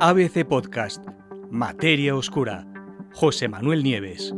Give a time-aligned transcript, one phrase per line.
[0.00, 1.04] ABC Podcast,
[1.50, 2.64] Materia Oscura,
[3.14, 4.32] José Manuel Nieves.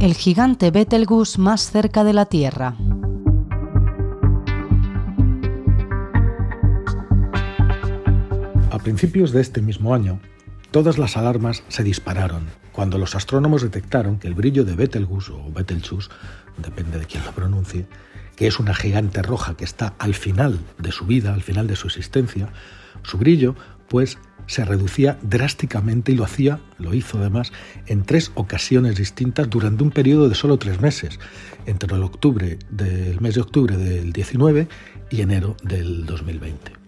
[0.00, 2.74] El gigante Betelgeuse más cerca de la Tierra.
[8.72, 10.18] A principios de este mismo año,
[10.70, 15.52] todas las alarmas se dispararon cuando los astrónomos detectaron que el brillo de Betelgeuse o
[15.52, 16.08] Betelgeuse,
[16.56, 17.86] depende de quién lo pronuncie,
[18.36, 21.76] que es una gigante roja que está al final de su vida, al final de
[21.76, 22.48] su existencia,
[23.02, 23.54] su brillo,
[23.88, 27.52] pues se reducía drásticamente y lo hacía, lo hizo además,
[27.86, 31.18] en tres ocasiones distintas durante un periodo de solo tres meses,
[31.66, 34.68] entre el octubre del mes de octubre del 19
[35.10, 36.79] y enero del 2020.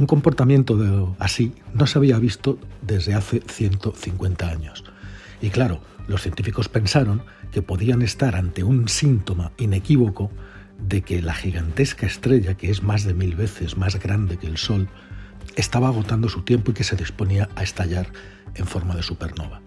[0.00, 4.82] Un comportamiento así no se había visto desde hace 150 años.
[5.42, 7.22] Y claro, los científicos pensaron
[7.52, 10.30] que podían estar ante un síntoma inequívoco
[10.78, 14.56] de que la gigantesca estrella, que es más de mil veces más grande que el
[14.56, 14.88] Sol,
[15.56, 18.06] estaba agotando su tiempo y que se disponía a estallar
[18.54, 19.60] en forma de supernova.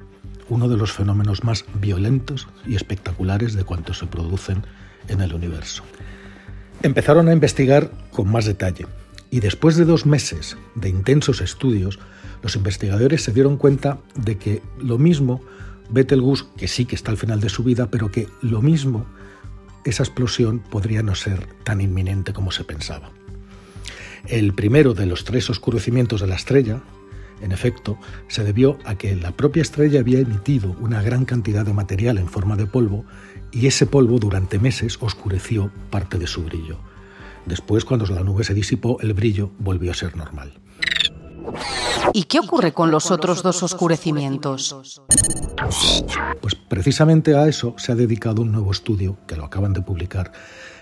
[0.49, 4.65] Uno de los fenómenos más violentos y espectaculares de cuantos se producen
[5.09, 5.83] en el universo.
[6.81, 8.87] Empezaron a investigar con más detalle
[9.33, 11.97] y después de dos meses de intensos estudios,
[12.43, 15.41] los investigadores se dieron cuenta de que lo mismo
[15.89, 19.07] Betelgeuse, que sí que está al final de su vida, pero que lo mismo
[19.85, 23.09] esa explosión podría no ser tan inminente como se pensaba.
[24.27, 26.83] El primero de los tres oscurecimientos de la estrella,
[27.41, 31.73] en efecto, se debió a que la propia estrella había emitido una gran cantidad de
[31.73, 33.03] material en forma de polvo
[33.51, 36.92] y ese polvo durante meses oscureció parte de su brillo.
[37.45, 40.53] Después, cuando la nube se disipó, el brillo volvió a ser normal.
[42.13, 45.01] ¿Y qué ocurre con los otros dos oscurecimientos?
[46.41, 50.31] Pues precisamente a eso se ha dedicado un nuevo estudio que lo acaban de publicar.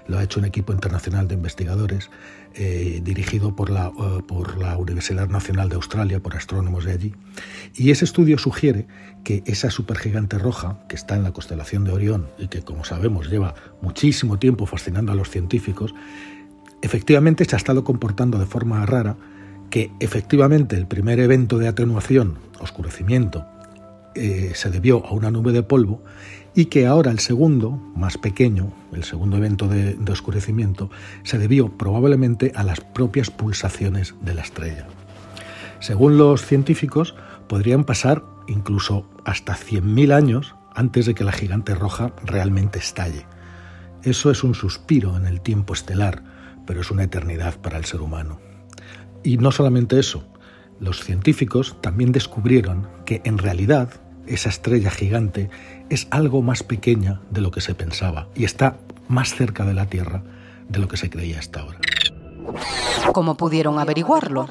[0.07, 2.09] Lo ha hecho un equipo internacional de investigadores
[2.55, 7.13] eh, dirigido por la, eh, por la Universidad Nacional de Australia, por astrónomos de allí.
[7.75, 8.87] Y ese estudio sugiere
[9.23, 13.29] que esa supergigante roja, que está en la constelación de Orión y que, como sabemos,
[13.29, 15.93] lleva muchísimo tiempo fascinando a los científicos,
[16.81, 19.17] efectivamente se ha estado comportando de forma rara
[19.69, 23.45] que efectivamente el primer evento de atenuación, oscurecimiento,
[24.15, 26.03] eh, se debió a una nube de polvo
[26.53, 30.89] y que ahora el segundo, más pequeño, el segundo evento de, de oscurecimiento,
[31.23, 34.87] se debió probablemente a las propias pulsaciones de la estrella.
[35.79, 37.15] Según los científicos,
[37.47, 43.25] podrían pasar incluso hasta 100.000 años antes de que la gigante roja realmente estalle.
[44.03, 46.23] Eso es un suspiro en el tiempo estelar,
[46.71, 48.39] pero es una eternidad para el ser humano.
[49.23, 50.23] Y no solamente eso,
[50.79, 53.89] los científicos también descubrieron que en realidad
[54.25, 55.49] esa estrella gigante
[55.89, 58.77] es algo más pequeña de lo que se pensaba y está
[59.09, 60.23] más cerca de la Tierra
[60.69, 61.79] de lo que se creía hasta ahora.
[63.11, 64.47] ¿Cómo pudieron averiguarlo?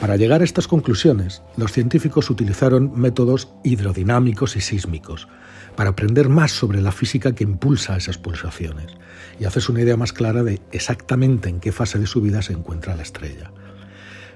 [0.00, 5.28] Para llegar a estas conclusiones, los científicos utilizaron métodos hidrodinámicos y sísmicos
[5.76, 8.92] para aprender más sobre la física que impulsa esas pulsaciones
[9.40, 12.52] y hacerse una idea más clara de exactamente en qué fase de su vida se
[12.52, 13.50] encuentra la estrella.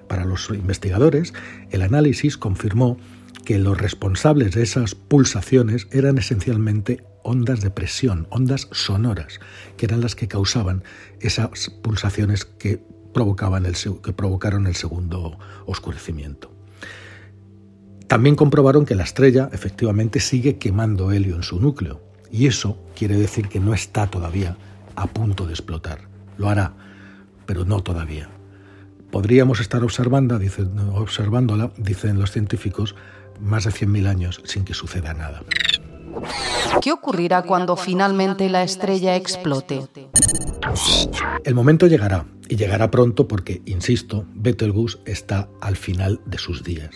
[0.09, 1.35] Para los investigadores,
[1.71, 2.99] el análisis confirmó
[3.45, 9.41] que los responsables de esas pulsaciones eran esencialmente ondas de presión, ondas sonoras,
[9.77, 10.83] que eran las que causaban
[11.21, 12.83] esas pulsaciones que,
[13.19, 16.53] provocaban el, que provocaron el segundo oscurecimiento.
[18.07, 23.17] También comprobaron que la estrella efectivamente sigue quemando helio en su núcleo, y eso quiere
[23.17, 24.57] decir que no está todavía
[24.95, 26.03] a punto de explotar.
[26.37, 26.75] Lo hará,
[27.45, 28.31] pero no todavía.
[29.11, 32.95] Podríamos estar observando, dicen, observándola, dicen los científicos,
[33.41, 35.43] más de 100.000 años sin que suceda nada.
[36.81, 39.89] ¿Qué ocurrirá cuando finalmente la estrella explote?
[41.45, 46.91] El momento llegará, y llegará pronto porque, insisto, Betelgeuse está al final de sus días.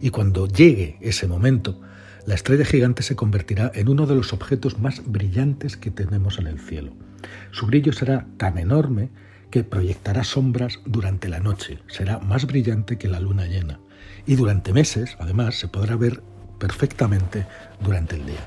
[0.00, 1.80] Y cuando llegue ese momento,
[2.26, 6.46] la estrella gigante se convertirá en uno de los objetos más brillantes que tenemos en
[6.46, 6.92] el cielo.
[7.50, 9.10] Su brillo será tan enorme
[9.50, 13.80] que proyectará sombras durante la noche, será más brillante que la luna llena
[14.26, 16.22] y durante meses, además, se podrá ver
[16.58, 17.46] perfectamente
[17.80, 18.40] durante el día.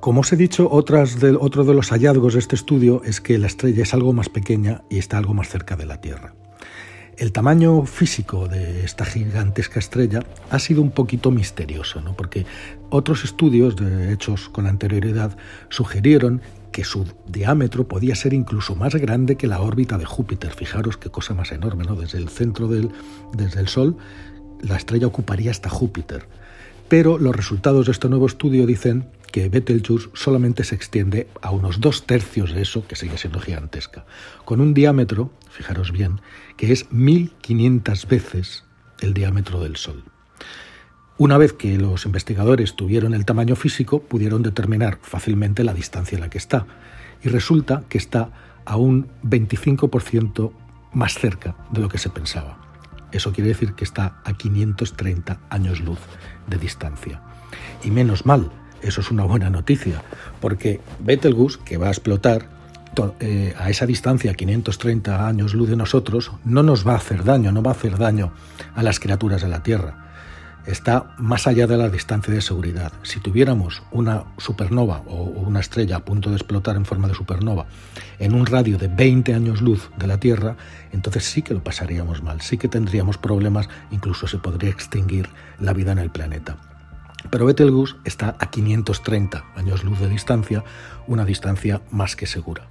[0.00, 3.36] Como os he dicho, otras de, otro de los hallazgos de este estudio es que
[3.36, 6.34] la estrella es algo más pequeña y está algo más cerca de la Tierra.
[7.16, 12.14] El tamaño físico de esta gigantesca estrella ha sido un poquito misterioso, ¿no?
[12.14, 12.46] porque
[12.90, 13.74] otros estudios
[14.08, 15.36] hechos con anterioridad
[15.68, 20.54] sugirieron que su diámetro podía ser incluso más grande que la órbita de Júpiter.
[20.54, 21.96] Fijaros qué cosa más enorme, ¿no?
[21.96, 22.90] Desde el centro del,
[23.32, 23.96] desde el Sol,
[24.60, 26.28] la estrella ocuparía hasta Júpiter.
[26.88, 31.80] Pero los resultados de este nuevo estudio dicen que Betelgeuse solamente se extiende a unos
[31.80, 34.04] dos tercios de eso, que sigue siendo gigantesca,
[34.44, 36.20] con un diámetro, fijaros bien,
[36.56, 38.64] que es 1500 veces
[39.00, 40.04] el diámetro del Sol.
[41.16, 46.22] Una vez que los investigadores tuvieron el tamaño físico, pudieron determinar fácilmente la distancia en
[46.22, 46.66] la que está,
[47.22, 48.30] y resulta que está
[48.64, 50.52] a un 25%
[50.92, 52.58] más cerca de lo que se pensaba.
[53.10, 55.98] Eso quiere decir que está a 530 años luz
[56.46, 57.22] de distancia.
[57.82, 58.50] Y menos mal,
[58.82, 60.02] eso es una buena noticia,
[60.40, 62.46] porque Betelgeuse, que va a explotar
[63.20, 67.52] eh, a esa distancia, 530 años luz de nosotros, no nos va a hacer daño,
[67.52, 68.32] no va a hacer daño
[68.74, 70.08] a las criaturas de la Tierra
[70.68, 72.92] está más allá de la distancia de seguridad.
[73.02, 77.66] Si tuviéramos una supernova o una estrella a punto de explotar en forma de supernova
[78.18, 80.56] en un radio de 20 años luz de la Tierra,
[80.92, 85.72] entonces sí que lo pasaríamos mal, sí que tendríamos problemas, incluso se podría extinguir la
[85.72, 86.56] vida en el planeta.
[87.30, 90.64] Pero Betelgeuse está a 530 años luz de distancia,
[91.06, 92.68] una distancia más que segura.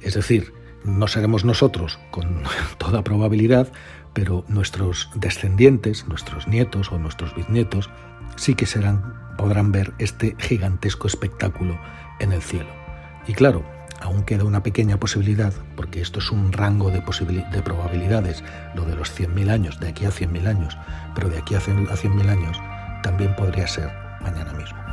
[0.00, 0.52] Es decir,
[0.84, 2.42] no seremos nosotros, con
[2.78, 3.72] toda probabilidad,
[4.12, 7.90] pero nuestros descendientes, nuestros nietos o nuestros bisnietos,
[8.36, 11.78] sí que serán, podrán ver este gigantesco espectáculo
[12.18, 12.70] en el cielo.
[13.26, 13.64] Y claro,
[14.00, 18.42] aún queda una pequeña posibilidad, porque esto es un rango de, de probabilidades,
[18.74, 20.76] lo de los 100.000 años, de aquí a 100.000 años,
[21.14, 22.60] pero de aquí a 100.000 años
[23.02, 24.89] también podría ser mañana mismo.